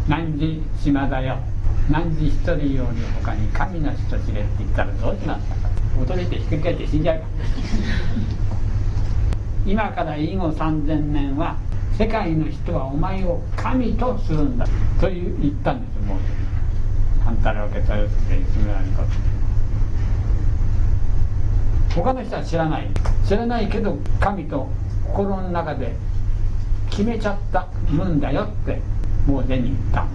[0.08, 1.38] 何時島だよ。
[1.90, 5.56] 何時一人より他に神の人知れって言ったらどうしますか
[6.04, 7.26] 驚いてひっくり返って死んじゃうか
[9.66, 11.56] 今から以後3000年は
[11.96, 14.66] 世界の人はお前を神とするんだ
[15.00, 16.18] という言ったんですもう。
[17.24, 19.02] 勘太郎家豊洲で決められた
[21.94, 22.90] 他の人は知らない。
[23.26, 24.68] 知らないけど神と
[25.06, 25.96] 心の中で
[26.90, 28.80] 決めちゃったもんだよって
[29.26, 30.06] もう出に言った。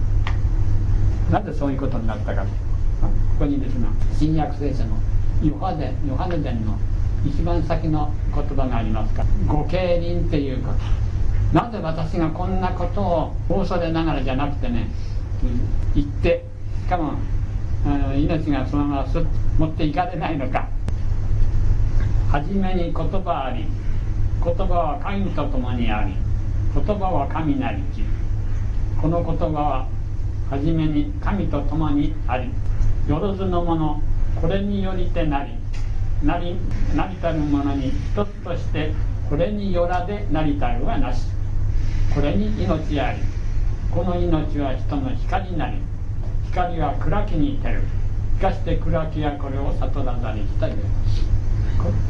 [1.32, 2.44] なぜそういうことになったか。
[2.44, 2.48] こ
[3.38, 4.96] こにですね新約聖書の
[5.42, 6.78] ヨハネヨハネ伝の
[7.24, 9.24] 一番先の言葉がありますか。
[9.48, 11.58] ご経輪っていうこと。
[11.58, 14.88] なぜ私がこんなことを大それながらじゃなくてね
[15.94, 16.44] 言って
[16.84, 17.14] しかも
[17.86, 19.18] あの命がそのまます
[19.58, 20.68] 持っていかれないのか。
[22.30, 23.64] 初めに言葉あり
[24.44, 26.14] 言葉は神と共にあり
[26.74, 28.02] 言葉は神なりき。
[29.00, 29.86] この言葉は
[30.52, 32.50] 初めに神と共にあり
[33.08, 34.02] よろずのもの
[34.38, 35.54] これによりてなり
[36.22, 36.56] なり
[36.94, 38.92] なりたるものに一つとして
[39.30, 41.24] これによらでなりたるはなし。
[42.14, 43.20] これに命あり
[43.90, 45.78] この命は人の光なり。
[46.50, 47.80] 光は暗きに照る。
[48.36, 50.74] しかして暗きはこれを悟らざりきという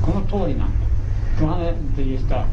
[0.03, 0.73] この通りなん
[1.41, 2.47] ヨハネという人は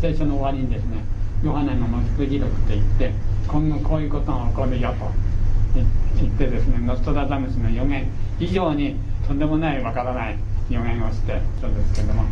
[0.00, 1.04] 聖書の終わりにですね
[1.44, 3.12] ヨハネのノスク記録といって
[3.46, 5.33] 今後こういうことが起こるよと。
[5.74, 5.84] 言
[6.30, 8.06] ってですねノストラダムスの予言
[8.38, 10.38] 以上にとんでもないわからない
[10.70, 12.24] 予言をしてそうですけども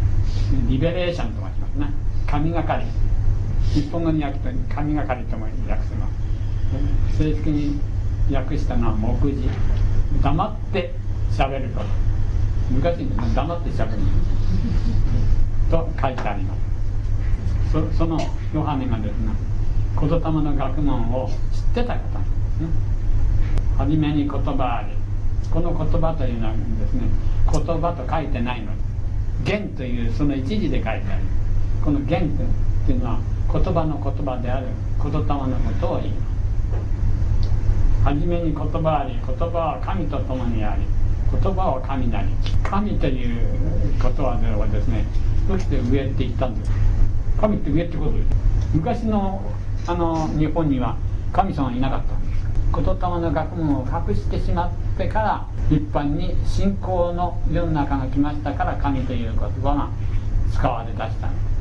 [0.68, 1.86] リベレーションと申しますね
[2.26, 2.86] 神がかり。
[3.74, 7.18] 日本語に訳と神がかりとも訳せます。
[7.18, 7.80] 正式に
[8.30, 9.48] 訳したのは目次。
[10.22, 10.94] 黙って
[11.30, 11.86] 喋ること。
[12.70, 13.98] 昔に黙って喋る
[15.70, 17.72] と書いてあります。
[17.72, 18.18] そその
[18.54, 19.32] ヨハネがですね
[19.98, 22.91] 言霊の学問を知ってた方なんですね。
[23.78, 24.96] 初めに言葉あり。
[25.50, 26.58] この言葉というのはで
[26.88, 27.02] すね
[27.50, 28.78] 言葉と書いてないのに。
[29.44, 31.02] 言というその一字で書いてある。
[31.84, 32.30] この言
[32.86, 33.20] というのは
[33.52, 34.66] 言葉の言葉である。
[35.02, 36.32] 言霊のことを言います
[38.04, 40.82] 初めに言葉あり言葉は神と共にあり。
[41.30, 42.28] 言葉は神なり。
[42.62, 43.46] 神という
[44.00, 45.04] 言葉ではですね
[45.48, 46.70] どうして上って言ったんです。
[46.70, 46.76] か
[47.42, 48.26] 神って上ってことです。
[48.74, 49.42] 昔の
[49.86, 50.96] あの日本には
[51.32, 52.21] 神様いなかった。
[52.74, 59.90] 言霊の学問を隠してしまってから一般に信仰の世の中が来ましたから神という言葉が
[60.52, 61.52] 使われだしたんです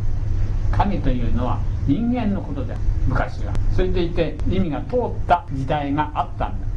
[0.72, 2.76] 神というのは人間のことで
[3.08, 6.68] 昔はそれでいて意味が通った時代があったんだ。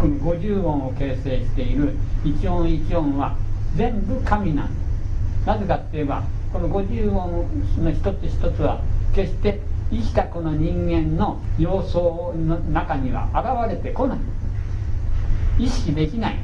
[0.00, 3.36] この50音を形成している一音一音は
[3.76, 4.70] 全部神なん
[5.46, 5.54] だ。
[5.54, 8.80] なぜかって言えばこの50音の一つ一つは
[9.14, 12.02] 決して生きたこの人間の様相
[12.34, 14.18] の中には現れてこない。
[15.58, 16.36] 意識できない。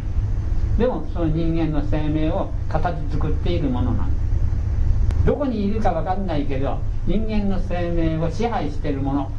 [0.79, 5.27] でもその人間の生命を形作っているものなんです。
[5.27, 9.31] どこにいるか分かんないけど人間の生命を支配しているもの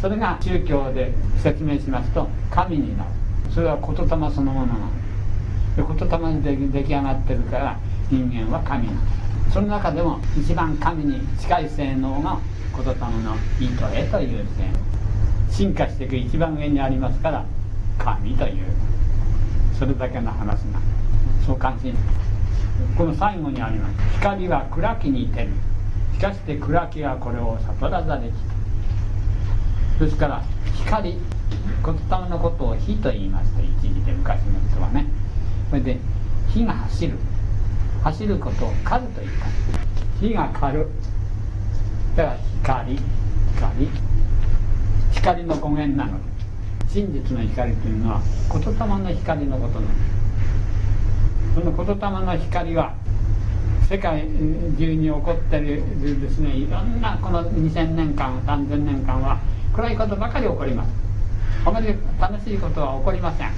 [0.00, 1.12] それが宗教で
[1.42, 3.10] 説明しますと神になる。
[3.52, 4.96] それは言霊そのものなん
[5.76, 7.78] です言霊で出来上がってるから
[8.10, 9.10] 人間は神なんで
[9.48, 9.54] す。
[9.54, 12.38] その中でも一番神に近い性能が
[12.76, 14.94] 言霊の意図へという性能
[15.50, 17.44] 進化していく一番上にありますから
[17.98, 18.64] 神という
[19.78, 20.80] それだけの話が
[21.46, 21.92] そう感じ
[22.96, 25.52] この最後にあります光は暗きに照る
[26.14, 28.32] しかして暗きはこれを悟らざれき
[30.00, 30.42] ですから
[30.84, 31.20] 光言
[31.94, 35.06] 霊のことを火と言いました一時で昔の人はね
[35.70, 35.98] それで
[36.48, 37.18] 火が走る
[38.02, 39.46] 走ることを狩ると言った
[40.20, 40.88] 火が狩る
[42.16, 42.98] だから光
[43.56, 43.88] 光。
[45.12, 46.18] 光の語源なの。
[46.94, 48.20] 真実の光というのは
[48.52, 50.14] 言霊の光のことなんです
[51.56, 52.94] その言霊の光は
[53.88, 54.22] 世界
[54.78, 55.82] 中に起こってる
[56.20, 59.40] ですねいろんなこの2000年間3000年間は
[59.74, 60.92] 暗いことばかり起こります。
[61.66, 61.88] あまり
[62.20, 63.50] 楽しいことは起こりません。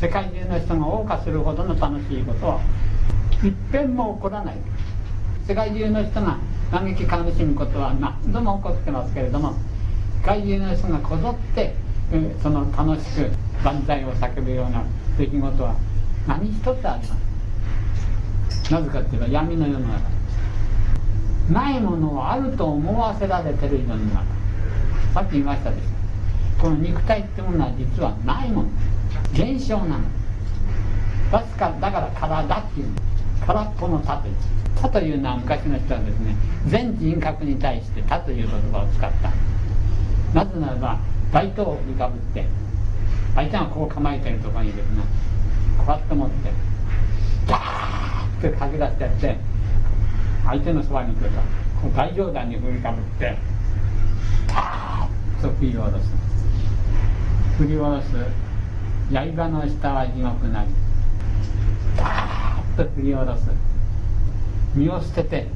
[0.00, 2.60] 世界中の人が謳歌するほどの楽しいことは
[3.42, 4.56] 一遍も起こらない。
[5.48, 6.38] 世界中の人が
[6.72, 9.54] 嘆き悲しむことは何度も起こってますけれども
[10.22, 11.74] 世界中の人がこぞって
[12.42, 13.30] その楽しく
[13.62, 14.82] 万歳を叫ぶような
[15.18, 15.76] 出来事は
[16.26, 18.72] 何一つありません。
[18.72, 20.10] なぜかっていうと闇の世の中
[21.50, 24.24] ないものをあると思わせられてる世の中
[25.12, 28.68] さっき言いましたでしょこの肉体ってものは実はないもの。
[29.32, 30.04] 現象なの。
[31.32, 33.11] ですかだから体っていうの
[33.46, 34.34] 空っぽの他という
[34.76, 36.34] 他というのは昔の人はですね
[36.66, 39.30] 全人格に対して他という言葉を使った。
[40.32, 40.98] なぜならば
[41.32, 42.46] 大刀を振りかぶって
[43.34, 45.02] 相手がこう構えてるところにですね
[45.78, 46.50] こうやって持って
[47.46, 49.36] ガーッてかけ出してやって
[50.44, 51.36] 相手のそばに来ると
[51.82, 53.36] こう大上段に振りかぶって
[54.48, 56.04] パーッと振り下ろす。
[57.58, 58.06] 振り下ろす。
[59.10, 60.70] 刃の下は地獄なり。
[61.96, 62.06] パー
[62.48, 63.48] ッと振り下ろす。
[64.74, 65.46] 身を捨てて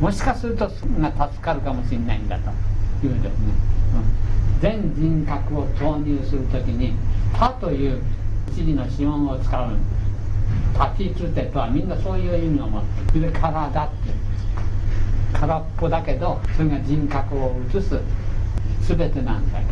[0.00, 3.52] もしかするとそんな助かるかもしれないんだというですね、
[3.94, 6.94] うん、全人格を投入するときに
[7.32, 8.00] 「他」という
[8.48, 9.70] 一時の指紋を使う。
[10.96, 13.94] 立ちつてとはみんなそういう意味を持ってそれで体って
[15.32, 18.00] 空っぽだけどそれが人格を映す。
[18.88, 19.66] 全てなんだよ。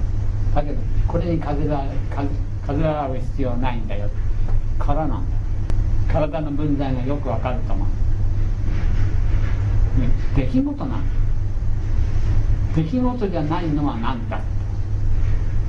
[0.55, 0.77] だけど
[1.09, 1.85] これに風ら
[2.67, 4.09] 風らう必要ないんだよ。
[4.79, 5.38] からなんだよ。
[6.09, 7.89] 体の分際がよくわかると思う
[10.37, 11.03] 出来事なん
[12.75, 14.41] 出来事じゃないのは何だ。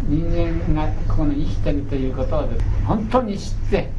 [0.08, 2.50] 人間がこの生きてるということを
[2.86, 3.90] 本当に知って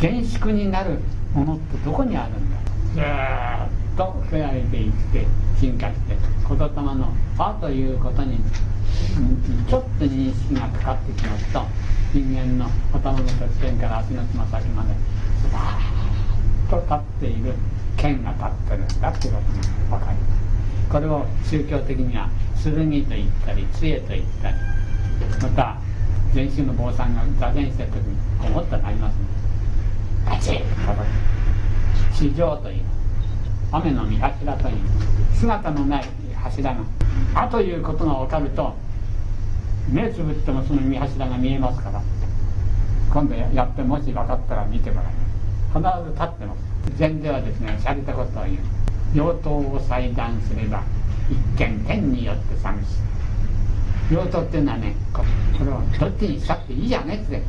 [0.00, 0.98] 厳粛になる
[1.34, 2.62] ものってどこにあるんだ。
[2.94, 5.26] ずっと増えていって
[5.58, 6.16] 進化して
[6.48, 8.38] 言霊の「あ」ということに
[9.68, 11.62] ちょっと認識がかかってきますと
[12.12, 14.90] 人間の頭のてっぺんから足のつま先まで
[15.48, 15.76] ずらー
[16.66, 17.54] っと立っている
[17.96, 20.18] 剣が立ってるんだってことが分かる
[20.90, 22.28] これを宗教的には
[22.62, 24.56] 剣と言ったり杖と言ったり
[25.40, 25.78] また
[26.34, 29.20] 禅宗の坊さんが座禅してる時に思ったなりますね
[30.26, 32.82] バチッと叩く地上という
[33.72, 34.76] 雨の見柱という
[35.34, 36.80] 姿のない柱が
[37.34, 38.74] 「あ」ということが分かると
[39.88, 42.00] 目つぶってもその見柱が見えますから
[43.12, 45.12] 今度やってもし分かったら見てもらえ
[45.74, 46.58] 必ず立ってます。
[46.96, 48.58] 禅ではですねしゃれたことを言う。
[49.14, 50.82] 妖刀を裁断すれば
[51.30, 52.92] 一見天によって寂しい。
[54.10, 55.22] 妖刀っていうのはねこ。
[55.64, 57.42] れをどっちにしたっていいじゃねって。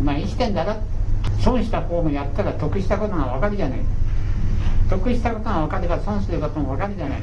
[0.00, 0.74] お前生きてんだろ
[1.40, 3.78] 損した方もやったら得したことが分かるじゃない
[4.90, 7.20] 得したことが分かれば損することも分かるじゃない。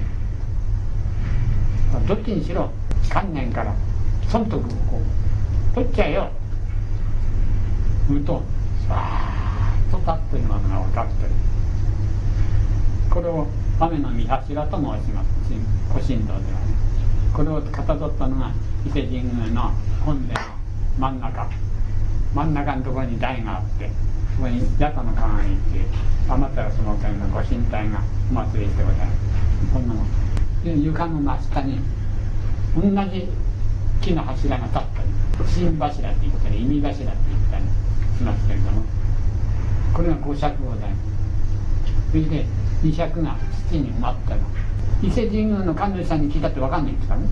[2.07, 2.71] どっちにしろ
[3.09, 3.75] 観念から
[4.31, 4.67] 損得をこ
[5.73, 6.29] う取っちゃえよ。
[8.07, 8.41] 言うと
[8.87, 11.25] さーっと立ってるのが分かって。
[11.25, 11.31] る
[13.09, 13.45] これを
[13.77, 15.27] 雨の見柱と申します。
[15.91, 16.45] 古神道ではね。
[17.33, 18.51] これをかたどったのが
[18.85, 19.71] 伊勢神宮の
[20.05, 20.45] 本殿の
[20.97, 21.49] 真ん中。
[22.33, 23.89] 真ん中のところに台があって
[24.37, 25.85] そこに八田の川が行って
[26.25, 27.99] 天照の天のご神体が
[28.31, 30.07] お祭りしてございますこんなもん。
[30.63, 31.79] 床の真下に
[32.73, 33.27] 同じ
[34.01, 37.63] 木の柱が立ったり新柱って言ったり意味柱って言ったり
[38.17, 38.83] しますけれども
[39.93, 41.11] これが五尺ございます
[42.11, 42.45] それで
[42.83, 43.37] 二尺が
[43.69, 44.41] 土に埋まったの。
[45.01, 47.25] 伊勢神宮の神主さんに聞いたって分かんないんですかね。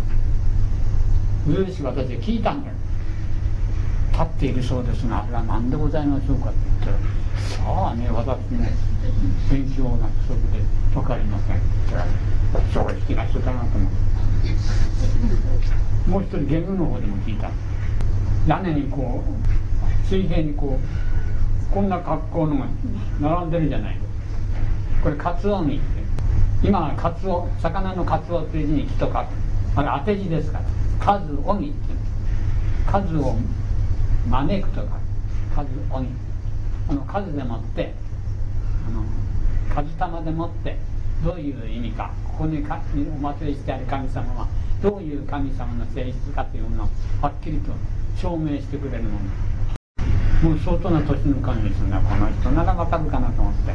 [1.47, 2.75] ずるし私は聞いたんだよ。
[4.19, 6.97] 立っているそうですがあれは何でございましょうかって言ったら
[7.55, 8.67] さあね私も
[9.49, 10.59] 勉強が不足で
[10.93, 12.05] 分かりませんって言った
[12.59, 13.91] ら正直な人だなと思っ
[16.03, 17.49] てもう一人ゲームの方でも聞いた。
[18.47, 22.65] 屋根にこう水平にこうこんな格好のが
[23.21, 23.97] 並んでるじゃない。
[25.01, 25.85] これカツオにって
[26.63, 29.17] 今はカツオ魚のカツオっていう字に木と書く
[29.75, 30.65] あれ当て字ですから。
[30.99, 31.77] 数鬼って
[32.91, 33.35] 数を
[34.29, 34.99] 招くとか
[35.55, 36.07] 数鬼
[36.89, 37.93] あの数でもって
[38.87, 39.03] あの
[39.75, 40.77] 数玉でもって
[41.23, 44.47] どういう意味かここにかお祭りしてある神様は
[44.81, 46.87] どういう神様の性質かというのを
[47.21, 47.71] はっきりと
[48.17, 49.19] 証明してくれるも
[50.43, 52.49] のもう相当な年の神ですねこの人。
[52.51, 53.73] ならわかるかなと思って。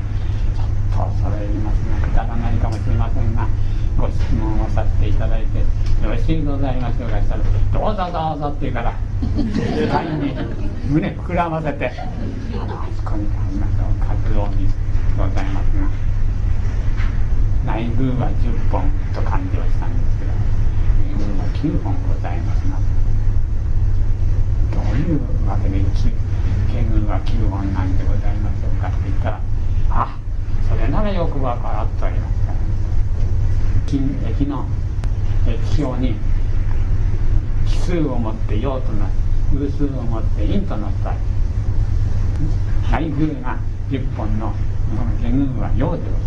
[0.94, 3.48] とそれますがくだらないかもしれませんが
[3.98, 5.64] ご質問をさせていただいてよ
[6.10, 7.20] ろしいございましょうか。
[7.20, 7.42] したら
[7.74, 8.92] 「どうぞどうぞ」って言うから
[9.90, 10.34] 会に
[10.88, 11.92] 胸膨らませてあ
[12.94, 14.68] そこにありましょう活動に
[15.18, 15.66] ございます
[17.66, 20.18] が内宮は10本と感じはしたんです。
[20.18, 20.30] けど
[21.42, 22.78] 内宮は9本ございますが
[24.74, 26.10] どういうわけで下
[26.82, 29.40] 宮は9本なんでございましょうかって言ったら
[30.84, 32.34] 「れならよくわかっております」
[33.86, 34.66] 金駅の
[35.46, 36.16] 液表に
[37.66, 39.06] 奇数を持って陽とな
[39.52, 41.14] 偶数を持って陰となった
[42.90, 43.58] 内宮が
[43.90, 44.54] 10本のこ
[45.04, 46.18] の下宮は陽でございま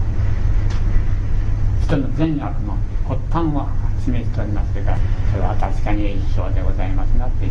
[1.81, 3.67] す人の善悪の発端を
[4.03, 4.97] 示しておりますから
[5.31, 7.47] それは確かに液表でございますなって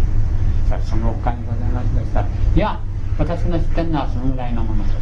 [0.69, 2.81] さその他にございましたいや
[3.19, 4.97] 私の知ってるのはそのぐらいのものです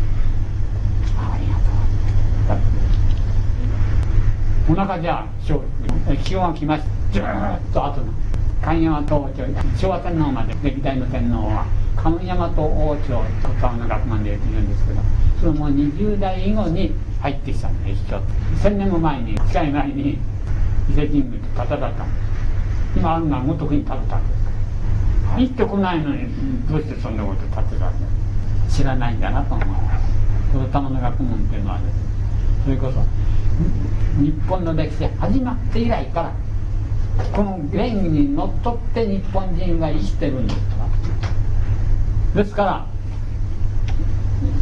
[1.18, 1.73] ありがとう。
[4.68, 5.26] お腹じゃ
[6.24, 6.88] 気温が来ました。
[7.12, 8.06] ずーっと後の
[8.62, 9.44] 神山と王朝
[9.78, 15.00] 昭和天皇まで歴代の天皇は神山と王朝と川の学問でいるんですけど
[15.40, 18.22] そのもう20代以後に入ってきたんですよ
[18.62, 20.18] 1000年も前に近い前に
[20.90, 21.88] 伊勢神宮と戦った。
[21.88, 22.08] んです
[22.96, 24.16] 今あるのはごとくに建てた。
[24.18, 24.44] んです
[25.34, 26.26] 入ってこないのに
[26.70, 27.90] どうしてそんなこと建てた。
[27.90, 28.06] んで
[28.70, 29.68] す知らないんだなと思う
[30.52, 32.13] この玉の学問っていうのはです
[32.64, 33.00] それこそ
[34.22, 36.32] 日本の歴史始まって以来から
[37.36, 40.76] この原理にのっとって日本人は生きてるんですか
[42.36, 42.86] らですから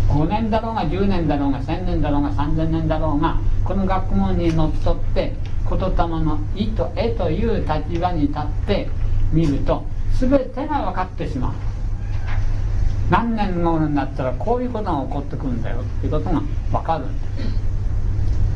[0.09, 5.35] 5年だろうが10年だろうが1000年だろうが3000年だろうがこの学問にのっとって
[5.71, 8.89] 言霊の「意」と「絵」という立場に立って
[9.33, 9.85] 見ると
[10.19, 11.53] 全てが分かってしまう。
[13.11, 17.72] 何年後になったらこういうことが起こってくるんだよっていうことが分かるんです。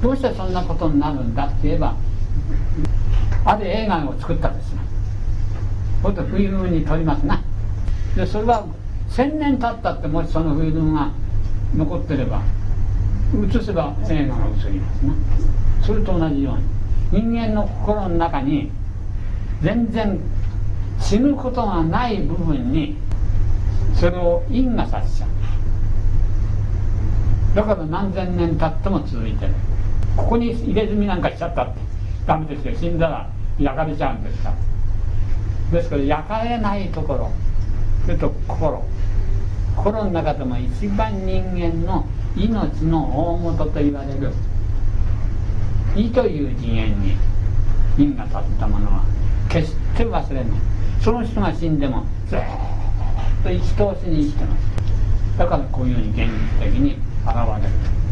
[0.03, 1.95] どうしてそんなことになるんだって言えば
[3.45, 4.79] ある映画を作ったんですよ
[6.03, 7.43] ほんとフィルムに撮りますな。
[8.15, 8.67] でそれは
[9.11, 11.11] 1000年経ったってもしそのフィルムが
[11.75, 12.43] 残ってれば
[13.35, 15.15] 映せば映画が映りますな。
[15.85, 16.55] それと同じよ
[17.13, 18.71] うに人間の心の中に
[19.63, 20.21] 全然
[21.01, 22.97] 死ぬことがない部分に
[23.95, 25.31] それを因がさせちゃう。
[27.57, 29.55] だから何千年経っても続いてる。
[30.17, 31.81] ここに入れ墨なんかしちゃったって。
[32.27, 32.75] ダメですよ。
[32.75, 34.57] 死んだら焼かれちゃうんですから。
[35.79, 37.31] ですから焼かれないところ。
[38.05, 38.83] それと心。
[39.77, 44.33] 心の中でも一番人間の命の大元と言われる。
[45.95, 47.17] 意という次元に。
[47.99, 49.05] 因が立ったものは。
[49.49, 50.45] 決して忘れない。
[51.01, 52.41] その人が死んでもずっ
[53.45, 55.39] と生き通しに生きてます。
[55.39, 58.06] だからこういうふうに現実的に現れる。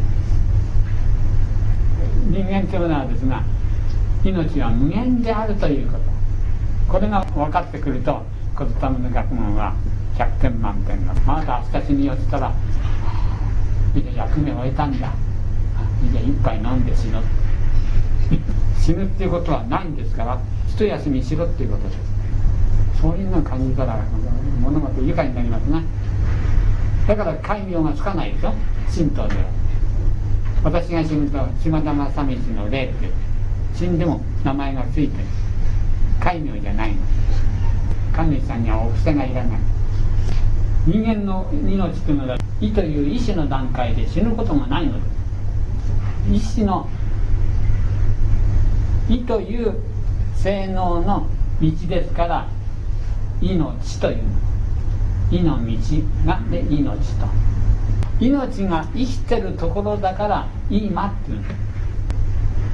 [2.35, 3.45] 人間というのはですが
[4.25, 6.93] 命は無限であるということ。
[6.93, 8.23] これが分かってくると
[8.57, 9.73] 小津の学問は
[10.17, 12.53] 100点満点のまだ明日死に落ちたら
[14.17, 15.13] 役目を終えたんだ。
[16.11, 17.23] じゃあ一杯飲んで死のう。
[18.81, 21.99] 死ぬっていうことはないんですから一休みしろっていうことです。
[23.01, 23.97] そういうのを感じたら
[24.61, 25.83] 物事愉快になりますね
[27.07, 28.53] だから戒名がつかないでしょ。
[28.93, 29.64] 神道では。
[30.65, 33.11] 私が死ぬと島田正道の霊って
[33.75, 35.25] 死んでも名前がついてる
[36.19, 37.03] 戒名じゃないの。
[38.15, 39.59] 神主さんにはお布施がいらない。
[40.87, 44.95] 人間の命というのは意という意志の段階で死ぬことがないの。
[44.95, 45.01] で
[46.33, 46.89] す意志の
[49.11, 49.75] 意という
[50.35, 51.27] 性能の
[51.61, 52.49] 道ですから
[53.43, 54.23] 命というの。
[55.31, 55.77] 意の道
[56.25, 57.54] がで命と。
[58.21, 61.43] 命が生きてるところだから今っていう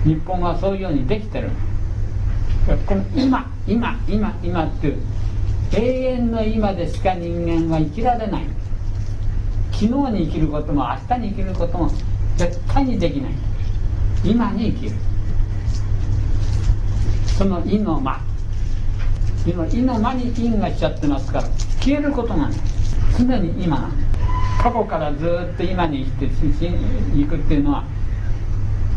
[0.05, 1.51] 日本はそういうようにできてる。
[2.87, 4.99] この今今今今っていう。
[5.73, 8.45] 永遠の今でしか人間は生きられない。
[9.73, 11.91] 昨日に生きることも明日に生きることも
[12.37, 13.33] 絶対にできない。
[14.25, 14.97] 今に生きる。
[17.39, 18.21] その意の間。
[19.47, 21.49] 今意の間に因がしちゃってますから
[21.81, 22.53] 消えることがない
[23.19, 23.91] 常に今
[24.63, 26.67] 過去からずっと今に生きて
[27.19, 27.85] いくっていうのは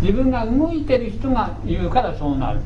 [0.01, 2.59] 自分が動いてる人が言うからそうなる。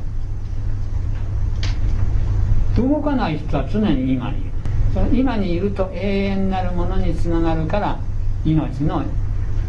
[2.76, 4.50] 動かない人は常に今にいる
[4.94, 8.00] その今にいると永遠なるものにつながるから
[8.44, 9.04] 命の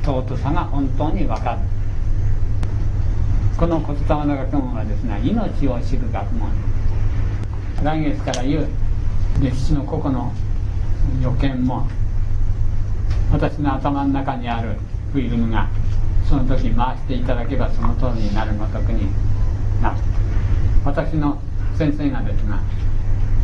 [0.03, 1.59] 尊さが本当に分かる。
[3.57, 6.49] この骨玉の学問はですね命を知る学問。
[7.83, 8.67] 来月から言う
[9.39, 10.33] 歴史の個々の
[11.21, 11.87] 予見も。
[13.31, 14.75] 私の頭の中にある
[15.13, 15.67] フィルムが
[16.27, 19.07] その時回していただけばその通りになるごとくに
[19.81, 19.95] なる。
[20.83, 21.37] 私の
[21.75, 22.59] 先生がですが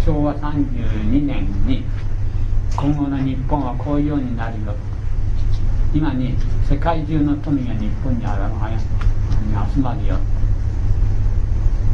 [0.03, 1.83] 昭和32年に
[2.75, 4.75] 今後の日本はこういうようになるよ。
[5.93, 6.35] 今に
[6.67, 10.17] 世界中の富が日本にあるに集まるよ。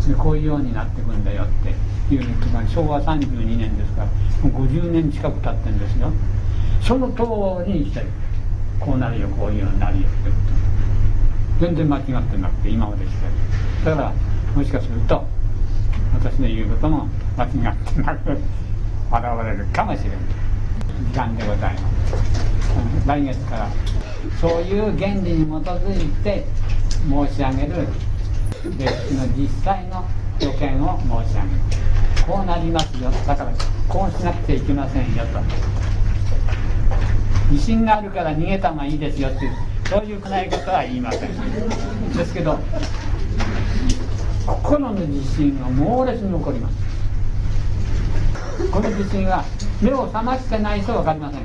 [0.07, 4.07] でこういうようになっていくんだよっていうのが昭和32年ですから
[4.49, 6.11] もう50年近く経ってるんですよ。
[6.81, 7.23] その通
[7.71, 8.07] りにしてる
[8.79, 10.35] こうなるよこういうようになるよってこ
[11.59, 13.15] と全然間違ってなくて今までして
[13.85, 14.13] るだから
[14.55, 15.23] もしかすると
[16.13, 17.07] 私の言うことも
[17.37, 18.41] 間違ってなく現
[19.45, 20.17] れるかもしれない
[21.11, 23.69] 時間でございます来月から
[24.39, 26.45] そういう原理に基づいて
[27.07, 27.87] 申し上げる
[28.77, 30.05] 歴史の実際の
[30.39, 31.81] 予見を申し上げる
[32.27, 33.09] こうなりますよ。
[33.27, 33.51] だから
[33.89, 35.80] こうしなくちゃいけませんよと。
[37.51, 39.51] 自信があるから逃げた方がいいですよっていう
[39.89, 41.29] そういう暗いことは言いません。
[42.15, 42.57] ですけど
[44.47, 46.75] 心の自信が猛烈に起こります。
[48.71, 49.43] この自信は
[49.81, 51.41] 目を覚ましてないと分かりません。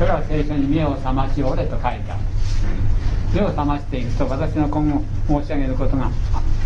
[0.00, 2.02] だから聖書に目を覚ましおれと書いてある。
[3.32, 5.04] 目を覚ましていくと私の今後
[5.42, 6.10] 申し上げることがあ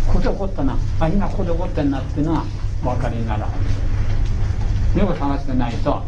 [0.07, 0.77] ここで起こったな。
[0.99, 2.43] あ今ここで起こってんなっていうのは
[2.83, 6.01] お分かりになるはず目を覚ましてないと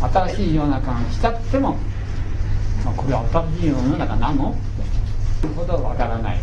[0.00, 1.76] 新しい世の中が来ちゃっても、
[2.84, 4.50] まあ、これは新しい世の中なの？
[4.50, 4.54] っ
[5.40, 6.40] てほど分からない。